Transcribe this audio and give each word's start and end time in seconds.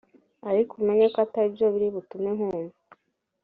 Ariko 0.49 0.71
umenye 0.79 1.05
ko 1.13 1.17
atari 1.25 1.47
byo 1.55 1.67
biri 1.73 1.87
butume 1.95 2.29
nkumva 2.35 2.77